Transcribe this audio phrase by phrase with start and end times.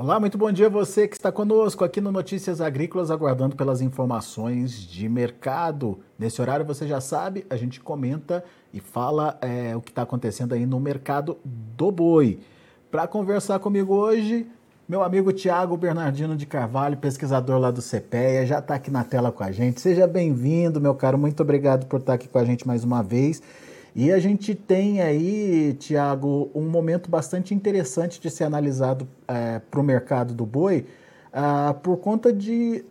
[0.00, 3.80] Olá, muito bom dia a você que está conosco aqui no Notícias Agrícolas, aguardando pelas
[3.80, 5.98] informações de mercado.
[6.16, 10.52] Nesse horário, você já sabe, a gente comenta e fala é, o que está acontecendo
[10.52, 12.38] aí no mercado do boi.
[12.92, 14.46] Para conversar comigo hoje,
[14.88, 19.32] meu amigo Tiago Bernardino de Carvalho, pesquisador lá do CPEA, já está aqui na tela
[19.32, 19.80] com a gente.
[19.80, 21.18] Seja bem-vindo, meu caro.
[21.18, 23.42] Muito obrigado por estar aqui com a gente mais uma vez.
[24.00, 29.80] E a gente tem aí, Tiago, um momento bastante interessante de ser analisado é, para
[29.80, 30.86] o mercado do boi,
[31.32, 32.84] uh, por conta de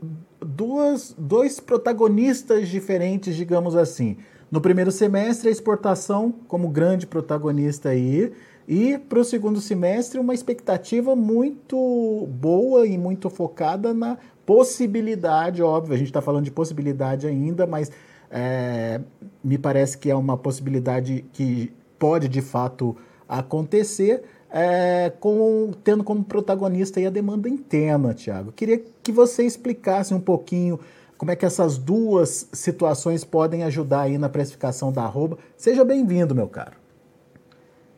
[0.45, 4.17] duas, dois protagonistas diferentes, digamos assim.
[4.51, 8.33] No primeiro semestre, a exportação como grande protagonista aí,
[8.67, 15.95] e para o segundo semestre, uma expectativa muito boa e muito focada na possibilidade, óbvio,
[15.95, 17.89] a gente está falando de possibilidade ainda, mas
[18.31, 18.99] é,
[19.43, 22.95] me parece que é uma possibilidade que pode de fato
[23.27, 28.51] acontecer, é, com, tendo como protagonista a demanda interna, Tiago.
[28.51, 30.79] Queria que você explicasse um pouquinho
[31.17, 35.37] como é que essas duas situações podem ajudar aí na precificação da arroba.
[35.55, 36.77] Seja bem-vindo, meu caro.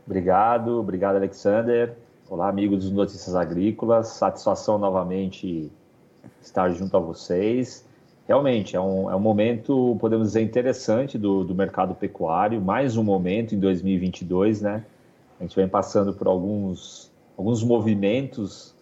[0.06, 1.96] Obrigado, obrigado, Alexander.
[2.30, 4.08] Olá, amigos dos Notícias Agrícolas.
[4.08, 5.72] Satisfação novamente
[6.42, 7.89] estar junto a vocês
[8.30, 13.04] realmente é um, é um momento, podemos dizer, interessante do, do mercado pecuário, mais um
[13.04, 14.86] momento em 2022, né?
[15.40, 18.76] A gente vem passando por alguns, alguns movimentos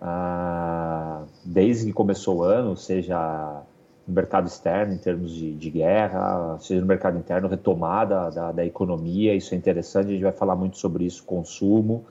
[0.00, 3.62] ah, desde que começou o ano, seja
[4.04, 8.66] no mercado externo, em termos de, de guerra, seja no mercado interno, retomada da, da
[8.66, 12.04] economia, isso é interessante, a gente vai falar muito sobre isso, consumo,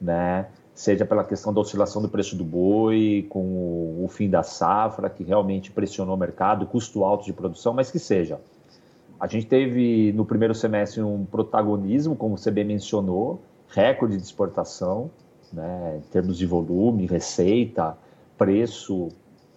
[0.00, 0.46] né?
[0.74, 5.08] Seja pela questão da oscilação do preço do boi, com o, o fim da safra,
[5.08, 8.40] que realmente pressionou o mercado, custo alto de produção, mas que seja.
[9.20, 15.10] A gente teve no primeiro semestre um protagonismo, como você bem mencionou, recorde de exportação,
[15.52, 17.96] né, em termos de volume, receita,
[18.36, 19.08] preço,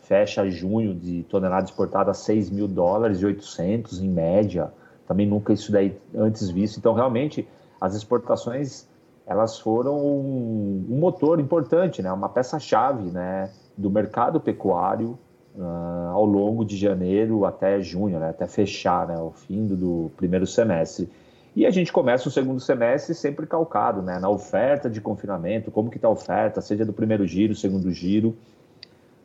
[0.04, 4.72] fecha junho de tonelada exportada a 6 mil dólares e 800 em média,
[5.08, 6.78] também nunca isso daí antes visto.
[6.78, 7.48] Então, realmente,
[7.82, 8.88] as exportações
[9.28, 15.20] elas foram um, um motor importante, né, uma peça-chave né, do mercado pecuário
[15.54, 20.12] uh, ao longo de janeiro até junho, né, até fechar né, o fim do, do,
[20.16, 21.10] primeiro semestre.
[21.54, 25.90] E a gente começa o segundo semestre sempre calcado né, na oferta de confinamento, como
[25.90, 28.34] que está a oferta, seja do primeiro giro, segundo giro.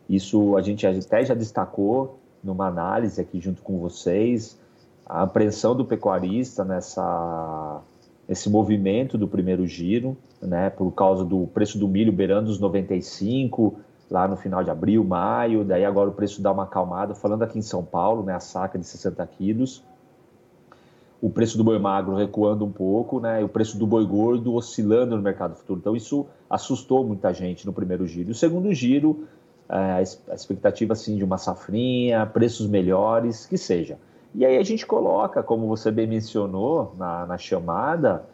[0.09, 4.59] Isso a gente até já destacou numa análise aqui junto com vocês,
[5.05, 7.81] a apreensão do pecuarista nessa
[8.27, 13.79] esse movimento do primeiro giro, né, por causa do preço do milho beirando os 95
[14.09, 17.57] lá no final de abril, maio, daí agora o preço dá uma acalmada, falando aqui
[17.57, 19.83] em São Paulo, né, a saca de 60 quilos,
[21.21, 24.53] o preço do boi magro recuando um pouco, né, e o preço do boi gordo
[24.53, 25.79] oscilando no mercado futuro.
[25.79, 28.31] Então isso assustou muita gente no primeiro giro.
[28.31, 29.25] O segundo giro,
[29.69, 33.97] é, a expectativa assim de uma safrinha, preços melhores, que seja.
[34.35, 38.25] E aí a gente coloca, como você bem mencionou na, na chamada,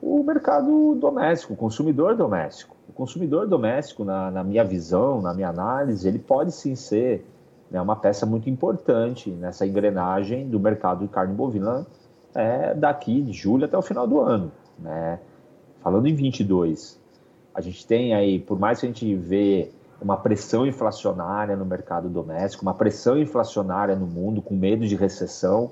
[0.00, 2.76] o mercado doméstico, o consumidor doméstico.
[2.88, 7.26] O consumidor doméstico, na, na, minha visão, na minha análise, ele pode sim ser
[7.70, 11.86] né, uma peça muito importante nessa engrenagem do mercado de carne bovina
[12.34, 14.52] é, daqui de julho até o final do ano.
[14.78, 15.18] Né?
[15.82, 17.00] Falando em 22,
[17.54, 22.08] a gente tem aí, por mais que a gente vê uma pressão inflacionária no mercado
[22.08, 25.70] doméstico, uma pressão inflacionária no mundo, com medo de recessão.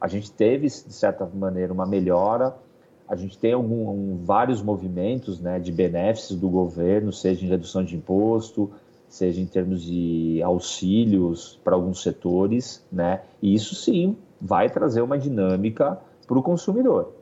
[0.00, 2.54] A gente teve, de certa maneira, uma melhora.
[3.08, 7.84] A gente tem algum, um, vários movimentos né, de benefícios do governo, seja em redução
[7.84, 8.70] de imposto,
[9.08, 13.20] seja em termos de auxílios para alguns setores, né?
[13.42, 17.12] E isso sim vai trazer uma dinâmica para o consumidor.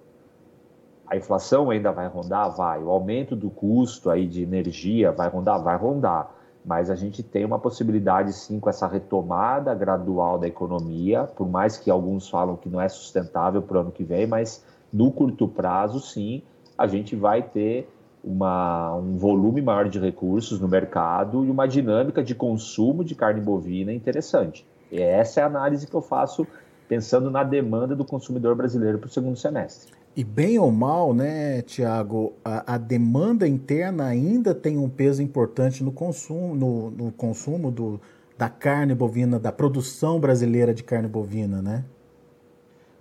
[1.07, 2.55] A inflação ainda vai rondar?
[2.55, 2.81] Vai.
[2.81, 5.61] O aumento do custo aí de energia vai rondar?
[5.61, 6.31] Vai rondar
[6.71, 11.77] mas a gente tem uma possibilidade sim com essa retomada gradual da economia, por mais
[11.77, 15.49] que alguns falam que não é sustentável para o ano que vem, mas no curto
[15.49, 16.45] prazo sim,
[16.79, 17.91] a gente vai ter
[18.23, 23.41] uma, um volume maior de recursos no mercado e uma dinâmica de consumo de carne
[23.41, 24.65] bovina interessante.
[24.93, 26.47] E essa é a análise que eu faço
[26.89, 29.93] pensando na demanda do consumidor brasileiro para o segundo semestre.
[30.17, 35.85] E bem ou mal, né, Tiago, a, a, demanda interna ainda tem um peso importante
[35.85, 38.01] no consumo, no, no consumo do,
[38.37, 41.85] da carne bovina, da produção brasileira de carne bovina, né?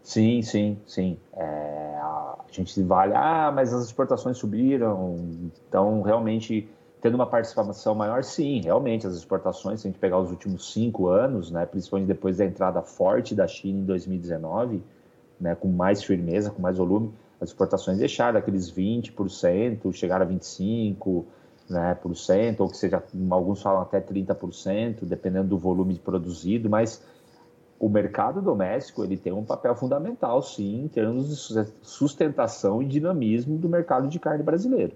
[0.04, 1.18] Sim, sim, sim.
[1.34, 5.16] É, a gente vale, ah, mas as exportações subiram,
[5.68, 6.70] então realmente
[7.02, 11.08] tendo uma participação maior, sim, realmente as exportações, se a gente pegar os últimos cinco
[11.08, 14.84] anos, né, principalmente depois da entrada forte da China em 2019,
[15.40, 21.24] né, com mais firmeza, com mais volume, as exportações deixaram aqueles 20%, chegaram a 25%,
[21.70, 27.02] né, por cento, ou que seja, alguns falam até 30%, dependendo do volume produzido, mas
[27.80, 33.58] o mercado doméstico ele tem um papel fundamental, sim, em termos de sustentação e dinamismo
[33.58, 34.94] do mercado de carne brasileiro.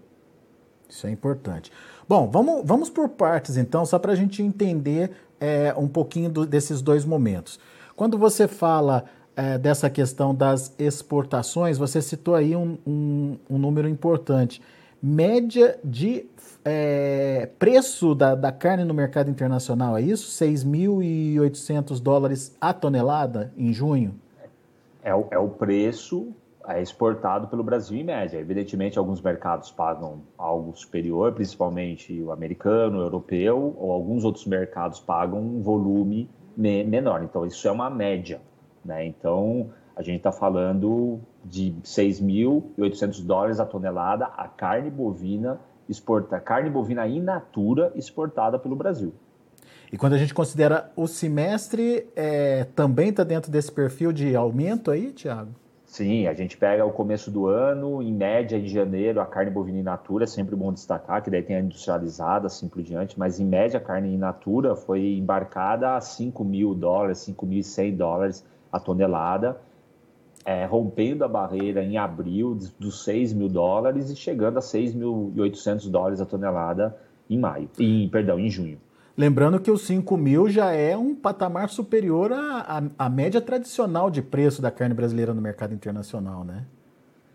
[0.89, 1.71] Isso é importante.
[2.09, 6.45] Bom, vamos, vamos por partes então, só para a gente entender é, um pouquinho do,
[6.45, 7.59] desses dois momentos.
[7.95, 13.87] Quando você fala é, dessa questão das exportações, você citou aí um, um, um número
[13.87, 14.61] importante.
[15.01, 16.25] Média de
[16.63, 20.31] é, preço da, da carne no mercado internacional, é isso?
[20.43, 24.15] 6.800 dólares a tonelada em junho?
[25.03, 26.33] É o, é o preço
[26.67, 28.37] é exportado pelo Brasil em média.
[28.37, 34.99] Evidentemente, alguns mercados pagam algo superior, principalmente o americano, o europeu, ou alguns outros mercados
[34.99, 37.23] pagam um volume me menor.
[37.23, 38.39] Então, isso é uma média.
[38.83, 39.05] Né?
[39.05, 46.69] Então, a gente está falando de 6.800 dólares a tonelada a carne bovina exporta carne
[46.69, 49.13] bovina in natura exportada pelo Brasil.
[49.91, 54.89] E quando a gente considera o semestre, é, também está dentro desse perfil de aumento
[54.89, 55.51] aí, Tiago?
[55.85, 59.77] Sim, a gente pega o começo do ano, em média, em janeiro, a carne bovina
[59.77, 63.39] in natura, é sempre bom destacar, que daí tem a industrializada, assim por diante, mas
[63.39, 68.43] em média a carne in natura foi embarcada a 5 mil dólares, 5.100 dólares
[68.73, 69.61] a tonelada,
[70.43, 76.19] é, rompendo a barreira em abril dos 6 mil dólares e chegando a 6.800 dólares
[76.19, 76.97] a tonelada
[77.29, 78.79] em maio, em, perdão, em junho.
[79.15, 84.09] Lembrando que os 5 mil já é um patamar superior à, à, à, média tradicional
[84.09, 86.65] de preço da carne brasileira no mercado internacional, né?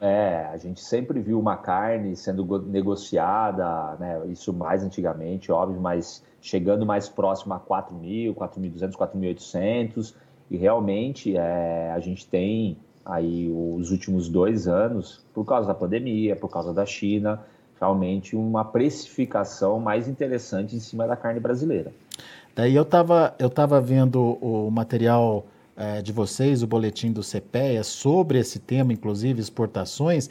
[0.01, 6.23] É, a gente sempre viu uma carne sendo negociada, né, isso mais antigamente, óbvio, mas
[6.41, 10.15] chegando mais próximo a 4 mil, 4.200, 4.800,
[10.51, 16.37] e realmente é, a gente tem aí os últimos dois anos, por causa da pandemia,
[16.37, 17.41] por causa da China,
[17.81, 21.93] realmente uma precificação mais interessante em cima da carne brasileira.
[22.55, 25.47] Daí eu estava eu tava vendo o material
[25.77, 30.29] é, de vocês, o boletim do CPEA, sobre esse tema, inclusive exportações,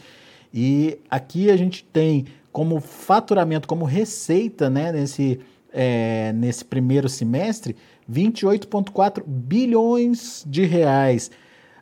[0.54, 5.40] e aqui a gente tem como faturamento, como receita, né, nesse,
[5.72, 7.76] é, nesse primeiro semestre,
[8.12, 11.32] 28,4 bilhões de reais.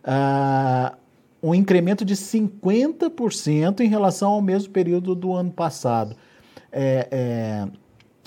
[0.03, 0.97] Ah,
[1.41, 6.15] um incremento de 50% em relação ao mesmo período do ano passado.
[6.71, 7.67] É, é,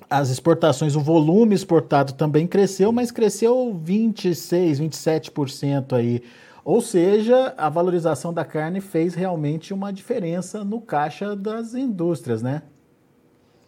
[0.09, 6.23] as exportações, o volume exportado também cresceu, mas cresceu 26, 27% aí.
[6.65, 12.63] Ou seja, a valorização da carne fez realmente uma diferença no caixa das indústrias, né?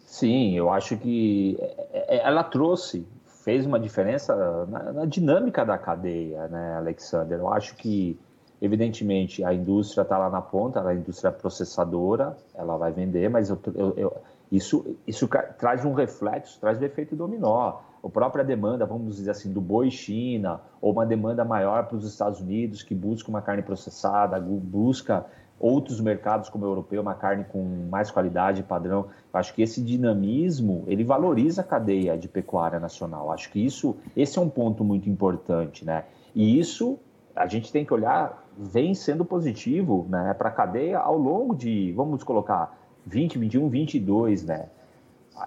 [0.05, 3.05] Sim, eu acho que é, é, ela trouxe,
[3.43, 7.39] fez uma diferença na, na dinâmica da cadeia, né, Alexander?
[7.39, 8.19] Eu acho que
[8.61, 13.59] Evidentemente, a indústria está lá na ponta, a indústria processadora, ela vai vender, mas eu,
[13.73, 14.17] eu, eu,
[14.51, 15.27] isso, isso
[15.57, 17.79] traz um reflexo, traz um efeito dominó.
[18.03, 22.05] A própria demanda, vamos dizer assim, do boi China, ou uma demanda maior para os
[22.05, 25.25] Estados Unidos, que busca uma carne processada, busca
[25.61, 29.07] outros mercados como o europeu, uma carne com mais qualidade, padrão.
[29.31, 33.31] Acho que esse dinamismo, ele valoriza a cadeia de pecuária nacional.
[33.31, 36.05] Acho que isso, esse é um ponto muito importante, né?
[36.33, 36.99] E isso
[37.35, 41.93] a gente tem que olhar, vem sendo positivo né, para a cadeia ao longo de,
[41.93, 44.69] vamos colocar, 20, 21, 22, né?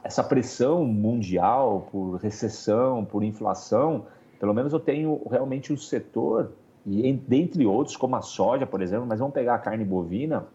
[0.03, 4.07] Essa pressão mundial por recessão, por inflação,
[4.41, 6.53] pelo menos eu tenho realmente o setor,
[6.87, 10.47] e dentre outros, como a soja, por exemplo, mas vamos pegar a carne bovina,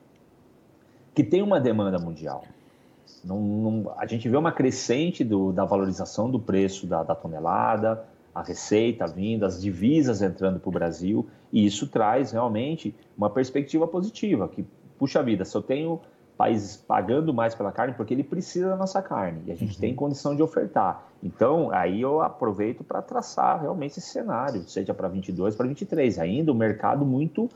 [1.13, 2.43] que tem uma demanda mundial.
[3.24, 8.05] Não, não, a gente vê uma crescente do, da valorização do preço da, da tonelada,
[8.33, 13.88] a receita vindo, as divisas entrando para o Brasil, e isso traz realmente uma perspectiva
[13.88, 14.63] positiva, que,
[14.98, 16.00] puxa vida, se eu tenho
[16.39, 19.81] países pagando mais pela carne, porque ele precisa da nossa carne, e a gente uhum.
[19.81, 21.03] tem condição de ofertar.
[21.22, 26.50] Então, aí eu aproveito para traçar realmente esse cenário, seja para 22, para 23, ainda
[26.53, 27.50] o um mercado muito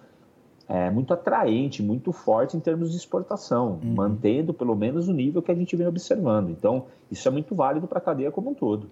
[0.68, 3.94] é, muito atraente, muito forte em termos de exportação, uhum.
[3.96, 6.50] mantendo pelo menos o nível que a gente vem observando.
[6.50, 8.90] Então, isso é muito válido para a cadeia como um todo.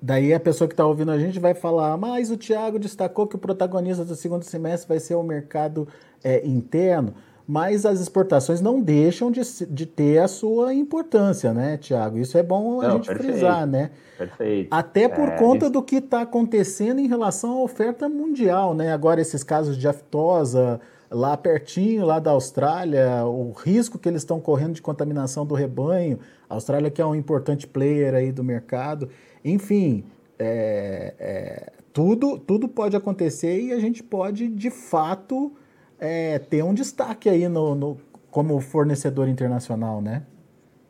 [0.00, 3.36] Daí a pessoa que está ouvindo a gente vai falar, mas o Tiago destacou que
[3.36, 5.88] o protagonista do segundo semestre vai ser o mercado
[6.22, 7.14] é, interno,
[7.46, 12.18] mas as exportações não deixam de, de ter a sua importância, né, Tiago?
[12.18, 13.90] Isso é bom a não, gente perfeito, frisar, né?
[14.16, 14.68] Perfeito.
[14.70, 15.72] Até por é, conta gente...
[15.74, 18.92] do que está acontecendo em relação à oferta mundial, né?
[18.92, 24.40] Agora esses casos de aftosa, lá pertinho, lá da Austrália, o risco que eles estão
[24.40, 29.10] correndo de contaminação do rebanho, a Austrália que é um importante player aí do mercado.
[29.44, 30.04] Enfim,
[30.38, 35.52] é, é, tudo, tudo pode acontecer e a gente pode, de fato,
[35.98, 37.96] é, ter um destaque aí no, no,
[38.30, 40.24] como fornecedor internacional, né?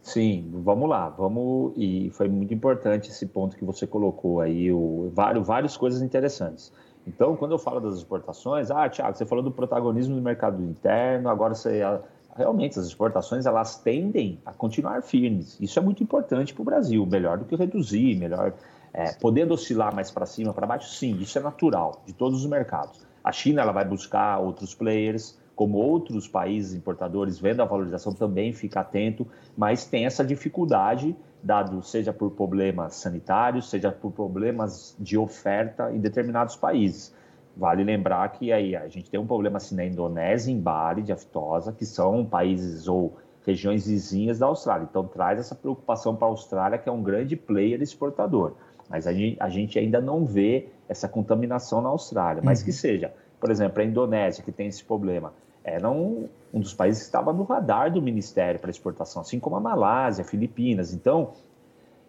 [0.03, 5.11] Sim, vamos lá, vamos e foi muito importante esse ponto que você colocou aí, o,
[5.15, 6.71] vários, várias coisas interessantes.
[7.07, 11.29] Então, quando eu falo das exportações, ah, Tiago, você falou do protagonismo do mercado interno,
[11.29, 11.81] agora você
[12.37, 15.59] realmente as exportações elas tendem a continuar firmes.
[15.61, 18.53] Isso é muito importante para o Brasil, melhor do que reduzir, melhor
[18.93, 22.47] é, podendo oscilar mais para cima, para baixo, sim, isso é natural de todos os
[22.47, 23.05] mercados.
[23.25, 28.53] A China ela vai buscar outros players, como outros países importadores, vendo a valorização também
[28.53, 29.27] fica atento,
[29.57, 36.01] mas tem essa dificuldade dado seja por problemas sanitários, seja por problemas de oferta em
[36.01, 37.15] determinados países.
[37.57, 41.13] Vale lembrar que aí a gente tem um problema assim na Indonésia, em Bali, de
[41.13, 43.17] aftosa, que são países ou
[43.47, 44.89] regiões vizinhas da Austrália.
[44.91, 48.55] Então traz essa preocupação para a Austrália, que é um grande player exportador.
[48.89, 52.43] Mas a gente, a gente ainda não vê essa contaminação na Austrália.
[52.45, 52.67] Mas uhum.
[52.67, 57.03] que seja, por exemplo, a Indonésia, que tem esse problema, era um, um dos países
[57.03, 60.93] que estava no radar do Ministério para exportação, assim como a Malásia, Filipinas.
[60.93, 61.33] Então,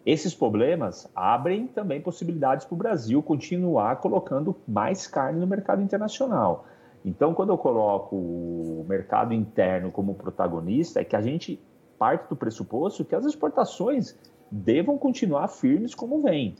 [0.04, 6.66] esses problemas abrem também possibilidades para o Brasil continuar colocando mais carne no mercado internacional.
[7.04, 11.60] Então, quando eu coloco o mercado interno como protagonista, é que a gente
[11.98, 14.16] parte do pressuposto que as exportações
[14.50, 16.56] devam continuar firmes como vem.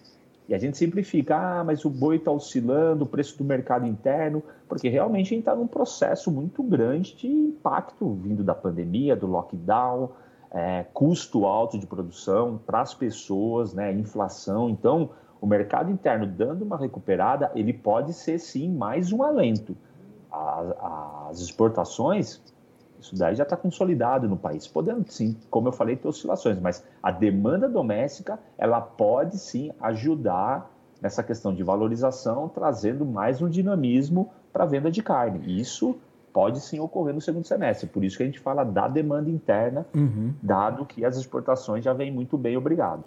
[0.48, 4.42] E a gente simplifica, ah, mas o boi está oscilando, o preço do mercado interno,
[4.68, 9.26] porque realmente a gente está num processo muito grande de impacto vindo da pandemia, do
[9.26, 10.10] lockdown,
[10.52, 14.70] é, custo alto de produção para as pessoas, né, inflação.
[14.70, 19.76] Então, o mercado interno dando uma recuperada, ele pode ser sim mais um alento.
[20.30, 22.40] As, as exportações,
[23.00, 26.84] isso daí já está consolidado no país, podendo sim, como eu falei, ter oscilações, mas
[27.02, 34.30] a demanda doméstica, ela pode sim ajudar nessa questão de valorização, trazendo mais um dinamismo
[34.52, 35.60] para a venda de carne.
[35.60, 35.98] Isso
[36.36, 37.86] pode sim ocorrer no segundo semestre.
[37.86, 40.34] Por isso que a gente fala da demanda interna, uhum.
[40.42, 43.04] dado que as exportações já vêm muito bem, obrigado.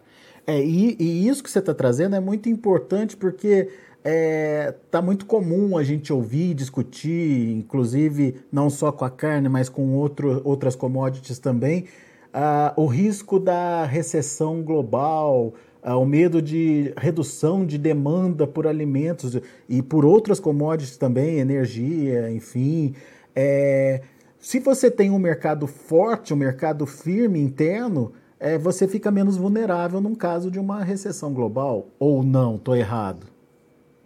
[0.47, 4.99] É, e, e isso que você está trazendo é muito importante porque está é, tá
[4.99, 10.41] muito comum a gente ouvir, discutir, inclusive não só com a carne, mas com outro,
[10.43, 11.85] outras commodities também,
[12.33, 19.39] uh, o risco da recessão global, uh, o medo de redução de demanda por alimentos
[19.69, 22.95] e por outras commodities também, energia, enfim.
[23.41, 24.01] É,
[24.37, 30.01] se você tem um mercado forte, um mercado firme interno, é, você fica menos vulnerável
[30.01, 31.87] num caso de uma recessão global.
[31.97, 33.27] Ou não, estou errado?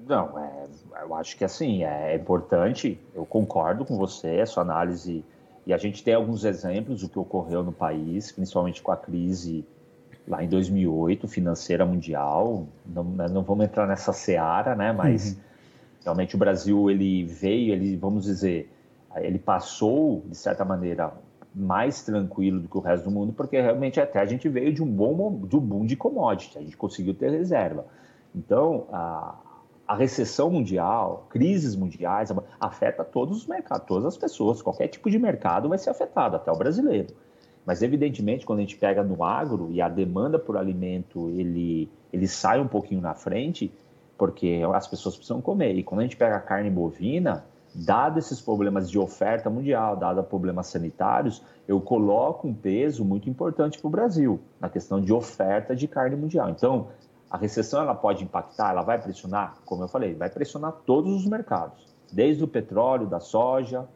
[0.08, 0.66] Não, é,
[1.02, 5.26] eu acho que assim, é importante, eu concordo com você, a sua análise,
[5.66, 9.66] e a gente tem alguns exemplos do que ocorreu no país, principalmente com a crise
[10.28, 15.38] lá em 2008, financeira mundial, não, né, não vamos entrar nessa seara, né, mas uhum.
[16.04, 18.70] realmente o Brasil, ele veio, ele, vamos dizer,
[19.18, 21.14] ele passou, de certa maneira,
[21.54, 24.82] mais tranquilo do que o resto do mundo, porque realmente até a gente veio de
[24.82, 27.86] um bom do boom de commodity, a gente conseguiu ter reserva.
[28.36, 29.36] Então, a,
[29.88, 35.20] a recessão mundial, crises mundiais, afeta todos os mercados, todas as pessoas, qualquer tipo de
[35.20, 37.14] mercado vai ser afetado, até o brasileiro.
[37.66, 42.28] Mas, evidentemente, quando a gente pega no agro e a demanda por alimento ele, ele
[42.28, 43.72] sai um pouquinho na frente,
[44.18, 45.76] porque as pessoas precisam comer.
[45.76, 50.24] E quando a gente pega a carne bovina, dado esses problemas de oferta mundial, dado
[50.24, 55.76] problemas sanitários, eu coloco um peso muito importante para o Brasil na questão de oferta
[55.76, 56.50] de carne mundial.
[56.50, 56.90] Então,
[57.30, 61.26] a recessão ela pode impactar, ela vai pressionar, como eu falei, vai pressionar todos os
[61.26, 63.88] mercados, desde o petróleo, da soja,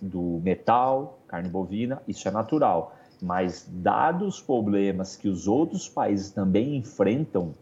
[0.00, 2.94] do metal, carne bovina, isso é natural.
[3.20, 7.52] Mas, dados os problemas que os outros países também enfrentam,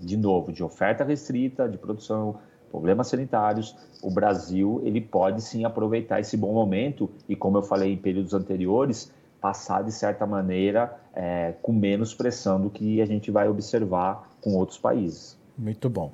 [0.00, 2.38] de novo, de oferta restrita, de produção,
[2.76, 7.94] problemas sanitários, o Brasil ele pode sim aproveitar esse bom momento e, como eu falei
[7.94, 13.30] em períodos anteriores, passar de certa maneira é, com menos pressão do que a gente
[13.30, 15.38] vai observar com outros países.
[15.56, 16.12] Muito bom.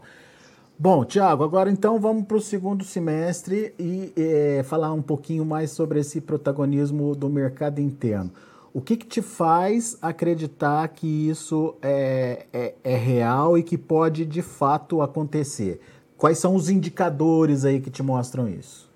[0.78, 5.72] Bom, Tiago, agora então vamos para o segundo semestre e é, falar um pouquinho mais
[5.72, 8.30] sobre esse protagonismo do mercado interno.
[8.74, 14.24] O que, que te faz acreditar que isso é, é, é, real e que pode
[14.24, 15.80] de fato acontecer?
[16.22, 18.88] Quais são os indicadores aí que te mostram isso?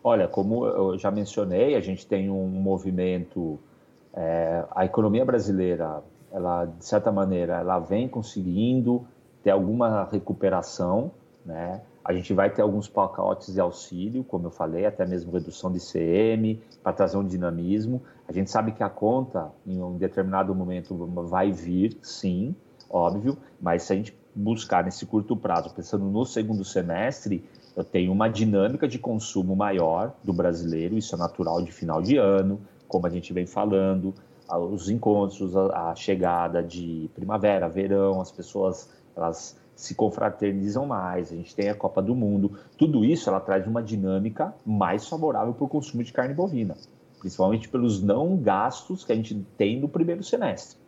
[0.00, 3.58] Olha, como eu já mencionei, a gente tem um movimento,
[4.14, 9.04] é, a economia brasileira, ela de certa maneira, ela vem conseguindo
[9.42, 11.10] ter alguma recuperação,
[11.44, 11.82] né?
[12.04, 15.80] A gente vai ter alguns pacotes de auxílio, como eu falei, até mesmo redução de
[15.80, 18.00] CM, para trazer um dinamismo.
[18.28, 20.94] A gente sabe que a conta, em um determinado momento,
[21.24, 22.54] vai vir, sim,
[22.88, 27.44] óbvio, mas se a gente buscar nesse curto prazo, pensando no segundo semestre,
[27.76, 32.16] eu tenho uma dinâmica de consumo maior do brasileiro, isso é natural de final de
[32.16, 34.14] ano, como a gente vem falando,
[34.48, 41.54] os encontros, a, chegada de primavera, verão, as pessoas elas se confraternizam mais, a gente
[41.54, 45.68] tem a Copa do Mundo, tudo isso ela traz uma dinâmica mais favorável para o
[45.68, 46.76] consumo de carne bovina
[47.20, 50.78] principalmente pelos não gastos que a gente tem no primeiro semestre,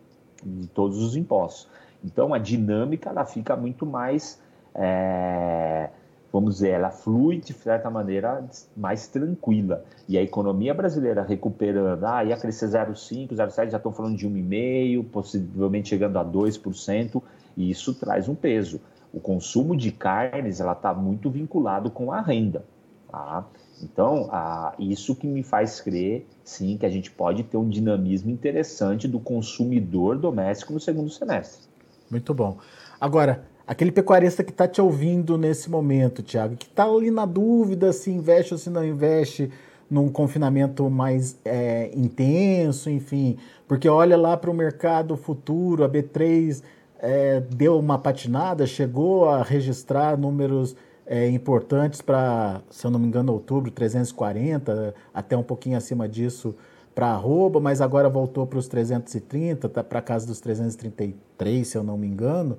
[0.43, 1.69] de todos os impostos.
[2.03, 4.41] Então, a dinâmica ela fica muito mais,
[4.75, 5.89] é,
[6.31, 8.43] vamos dizer, ela flui de certa maneira
[8.75, 9.85] mais tranquila.
[10.07, 15.05] E a economia brasileira recuperando, ah, ia crescer 0,5%, 0,7%, já estão falando de 1,5%,
[15.09, 17.21] possivelmente chegando a 2%,
[17.55, 18.81] e isso traz um peso.
[19.13, 22.65] O consumo de carnes ela está muito vinculado com a renda.
[23.09, 23.45] Tá?
[23.81, 28.31] Então, ah, isso que me faz crer, sim, que a gente pode ter um dinamismo
[28.31, 31.72] interessante do consumidor doméstico no segundo semestre.
[32.13, 32.59] Muito bom.
[33.01, 37.91] Agora, aquele pecuarista que está te ouvindo nesse momento, Tiago, que está ali na dúvida
[37.91, 39.51] se investe ou se não investe
[39.89, 43.35] num confinamento mais é, intenso, enfim,
[43.67, 46.61] porque olha lá para o mercado futuro, a B3
[46.99, 50.75] é, deu uma patinada, chegou a registrar números
[51.07, 56.53] é, importantes para, se eu não me engano, outubro, 340, até um pouquinho acima disso
[56.93, 61.83] para arroba, mas agora voltou para os 330, tá para casa dos 333, se eu
[61.83, 62.57] não me engano.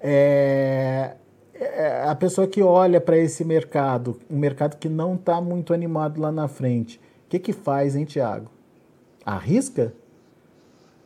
[0.00, 1.16] É,
[1.54, 6.20] é a pessoa que olha para esse mercado, um mercado que não está muito animado
[6.20, 8.50] lá na frente, o que, que faz, hein, Tiago?
[9.24, 9.92] Arrisca?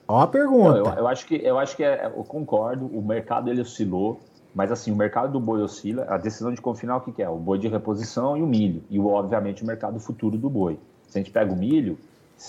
[0.07, 0.81] Ó a pergunta.
[0.81, 2.87] Não, eu, eu, acho que eu acho que é, eu concordo.
[2.87, 4.19] O mercado ele oscilou.
[4.55, 7.29] Mas assim, o mercado do boi oscila, a decisão de confinar o que, que é?
[7.29, 8.83] O boi de reposição e o milho.
[8.91, 10.79] E, obviamente, o mercado futuro do boi.
[11.07, 11.99] Se a gente pega o milho,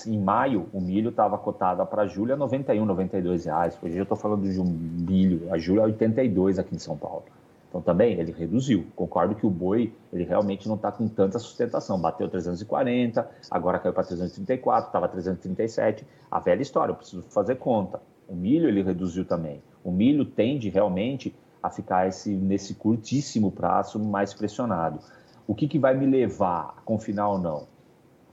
[0.07, 3.77] em maio, o milho estava cotado para julho a 91, 92 reais.
[3.81, 7.23] Hoje eu estou falando de um milho, a julho a 82 aqui em São Paulo.
[7.69, 8.85] Então também ele reduziu.
[8.95, 11.99] Concordo que o boi ele realmente não está com tanta sustentação.
[11.99, 16.05] Bateu 340, agora caiu para 334, estava 337.
[16.29, 18.01] A velha história, eu preciso fazer conta.
[18.27, 19.61] O milho ele reduziu também.
[19.83, 24.99] O milho tende realmente a ficar esse, nesse curtíssimo prazo mais pressionado.
[25.47, 27.78] O que, que vai me levar a confinar ou não?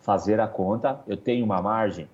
[0.07, 2.09] Fazer a conta, eu tenho uma margem?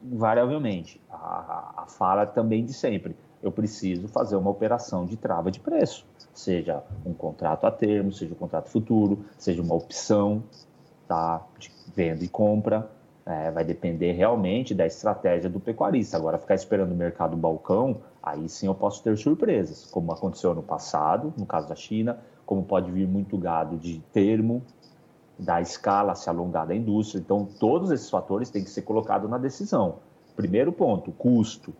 [0.00, 1.00] Invariavelmente.
[1.10, 3.16] A, a fala também de sempre.
[3.42, 8.32] Eu preciso fazer uma operação de trava de preço, seja um contrato a termo, seja
[8.32, 10.44] um contrato futuro, seja uma opção
[11.08, 12.88] tá, de venda e compra.
[13.26, 16.16] É, vai depender realmente da estratégia do pecuarista.
[16.16, 20.62] Agora, ficar esperando o mercado balcão, aí sim eu posso ter surpresas, como aconteceu no
[20.62, 24.62] passado, no caso da China, como pode vir muito gado de termo,
[25.42, 27.20] da escala se alongar da indústria.
[27.20, 29.96] Então, todos esses fatores têm que ser colocados na decisão.
[30.36, 31.74] Primeiro ponto, custo.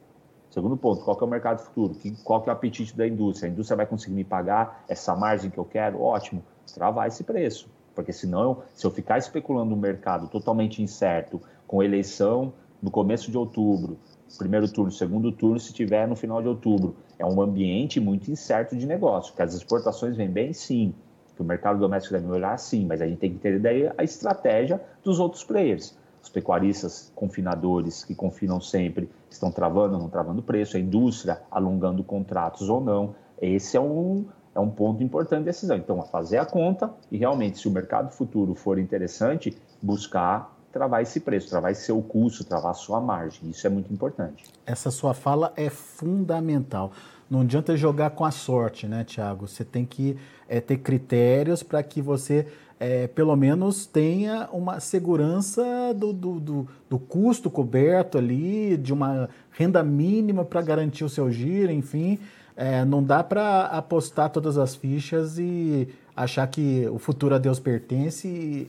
[0.51, 1.96] Segundo ponto, qual é o mercado futuro?
[2.22, 3.48] Qual é o apetite da indústria?
[3.48, 6.03] A indústria vai conseguir me pagar essa margem que eu quero?
[6.03, 6.42] Ótimo,
[6.75, 7.70] travar esse preço.
[7.94, 13.38] Porque senão, se eu ficar especulando um mercado totalmente incerto, com eleição no começo de
[13.38, 13.98] outubro,
[14.37, 16.96] primeiro turno, segundo turno, se tiver no final de outubro.
[17.18, 20.94] É um ambiente muito incerto de negócio, que as exportações vêm bem sim,
[21.42, 24.81] o mercado doméstico deve melhorar sim, mas a gente tem que entender daí a estratégia
[25.02, 25.96] dos outros players.
[26.22, 32.05] Os pecuaristas confinadores que confinam sempre estão travando ou não travando preço, a indústria alongando
[32.05, 33.14] contratos ou não.
[33.40, 34.24] Esse é um,
[34.55, 35.76] é um ponto importante de decisão.
[35.76, 41.02] Então, a fazer a conta e realmente, se o mercado futuro for interessante, buscar travar
[41.02, 43.50] esse preço, travar seu custo, travar sua margem.
[43.50, 44.44] Isso é muito importante.
[44.64, 46.92] Essa sua fala é fundamental.
[47.33, 49.49] Não adianta jogar com a sorte, né, Tiago?
[49.49, 52.47] Você tem que é, ter critérios para que você,
[52.79, 55.64] é, pelo menos, tenha uma segurança
[55.97, 61.33] do, do, do, do custo coberto ali, de uma renda mínima para garantir o seu
[61.33, 62.18] giro, enfim.
[62.55, 67.59] É, não dá para apostar todas as fichas e achar que o futuro a Deus
[67.59, 68.68] pertence e,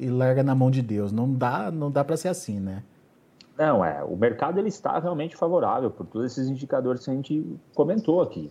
[0.00, 1.10] e, e larga na mão de Deus.
[1.10, 2.84] Não dá, não dá para ser assim, né?
[3.56, 4.02] Não, é.
[4.02, 8.50] O mercado ele está realmente favorável por todos esses indicadores que a gente comentou aqui.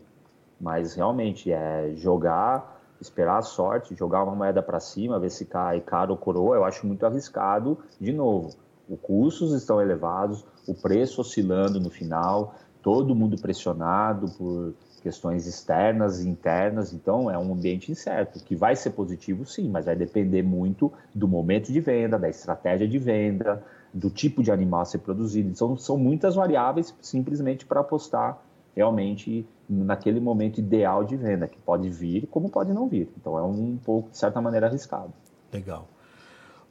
[0.59, 5.81] Mas realmente é jogar esperar a sorte, jogar uma moeda para cima, ver se cai
[5.81, 8.55] caro ou coroa, eu acho muito arriscado de novo.
[8.89, 16.21] Os custos estão elevados, o preço oscilando no final, todo mundo pressionado por questões externas
[16.21, 20.41] e internas, então é um ambiente incerto, que vai ser positivo sim, mas vai depender
[20.41, 23.61] muito do momento de venda, da estratégia de venda,
[23.93, 25.49] do tipo de animal a ser produzido.
[25.49, 28.39] Então são muitas variáveis simplesmente para apostar
[28.75, 33.09] realmente naquele momento ideal de venda, que pode vir como pode não vir.
[33.17, 35.13] Então é um pouco, de certa maneira, arriscado.
[35.51, 35.87] Legal.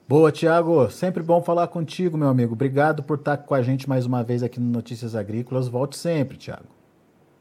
[0.09, 0.91] Boa, Tiago.
[0.91, 2.55] Sempre bom falar contigo, meu amigo.
[2.55, 5.69] Obrigado por estar com a gente mais uma vez aqui no Notícias Agrícolas.
[5.69, 6.67] Volte sempre, Tiago.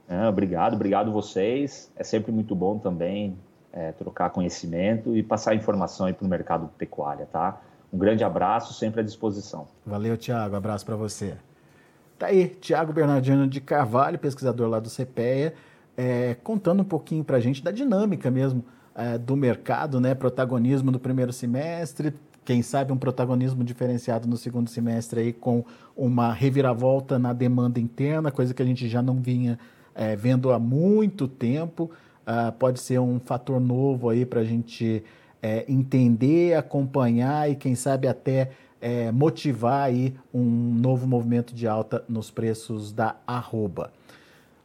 [0.08, 1.92] É, obrigado, obrigado vocês.
[1.96, 3.36] É sempre muito bom também
[3.74, 7.62] é, trocar conhecimento e passar informação para o mercado pecuária, tá?
[7.92, 9.68] Um grande abraço, sempre à disposição.
[9.86, 10.56] Valeu, Tiago.
[10.56, 11.36] Abraço para você.
[12.18, 15.54] Tá aí, Tiago Bernardino de Carvalho, pesquisador lá do CPEA,
[15.98, 18.64] é, contando um pouquinho para a gente da dinâmica mesmo
[18.96, 20.16] é, do mercado, né?
[20.16, 25.64] Protagonismo no primeiro semestre, quem sabe um protagonismo diferenciado no segundo semestre aí com
[25.96, 29.60] uma reviravolta na demanda interna, coisa que a gente já não vinha
[29.94, 31.92] é, vendo há muito tempo.
[32.22, 35.04] Uh, pode ser um fator novo aí para a gente
[35.42, 42.04] é, entender, acompanhar e quem sabe até é, motivar aí um novo movimento de alta
[42.08, 43.92] nos preços da arroba.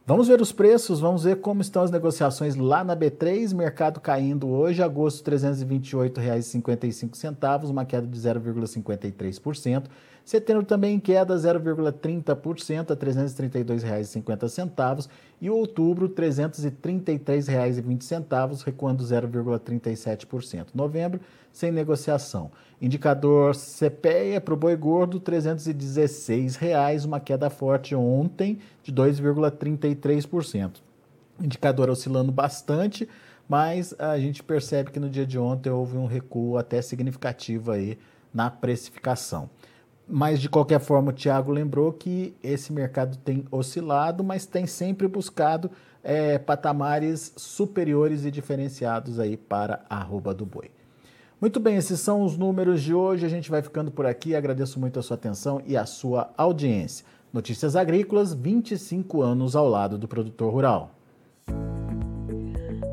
[0.05, 4.47] Vamos ver os preços, vamos ver como estão as negociações lá na B3, mercado caindo
[4.47, 9.83] hoje, agosto R$ 328,55, uma queda de 0,53%.
[10.27, 15.07] Setembro também em queda 0,30% a R$ 332,50
[15.39, 20.65] e outubro R$ 333,20, recuando 0,37%.
[20.75, 21.21] Novembro
[21.53, 22.51] sem negociação.
[22.81, 30.81] Indicador CPEA para o boi gordo, R$ 316,00, uma queda forte ontem de 2,33%.
[31.39, 33.07] Indicador oscilando bastante,
[33.47, 37.97] mas a gente percebe que no dia de ontem houve um recuo até significativo aí
[38.33, 39.49] na precificação.
[40.09, 45.07] Mas de qualquer forma, o Tiago lembrou que esse mercado tem oscilado, mas tem sempre
[45.07, 45.69] buscado
[46.01, 50.71] é, patamares superiores e diferenciados aí para a arroba do boi.
[51.39, 53.25] Muito bem, esses são os números de hoje.
[53.25, 54.33] A gente vai ficando por aqui.
[54.33, 57.05] Agradeço muito a sua atenção e a sua audiência.
[57.31, 60.96] Notícias Agrícolas, 25 anos ao lado do produtor rural.